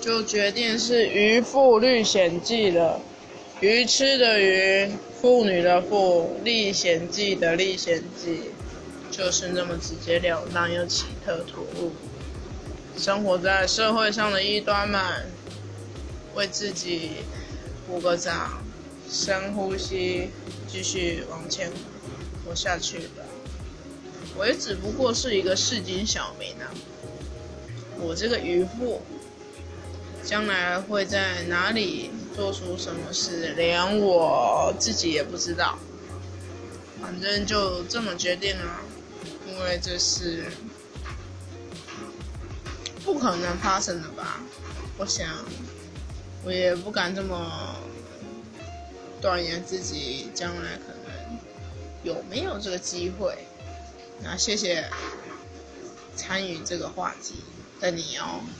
[0.00, 3.00] 就决定是《渔父历险记》了。
[3.60, 4.88] 鱼吃的鱼，
[5.20, 8.50] 妇女的妇，历险记的历险记，
[9.10, 11.92] 就是那么直截了当又奇特突兀。
[12.96, 15.00] 生活在社会上的异端们，
[16.34, 17.10] 为自己
[17.88, 18.62] 鼓个掌，
[19.10, 20.28] 深呼吸，
[20.68, 21.70] 继续往前
[22.44, 23.24] 活下去吧。
[24.36, 26.70] 我也只不过是一个市井小民啊。
[28.00, 29.02] 我这个渔夫，
[30.24, 35.78] 将来会在哪里做出什么事，连我自己也不知道。
[37.00, 38.80] 反正就这么决定了，
[39.48, 40.44] 因为这是
[43.04, 44.40] 不可能发生的吧？
[44.98, 45.28] 我想，
[46.44, 47.76] 我也不敢这么
[49.20, 51.38] 断言自己将来可能
[52.02, 53.46] 有没有这个机会。
[54.22, 54.90] 那谢谢
[56.16, 57.36] 参与这个话题。
[57.80, 58.40] 的你哦。